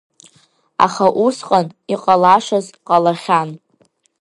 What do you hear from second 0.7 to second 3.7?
Аха усҟан иҟалашаз ҟалахьан.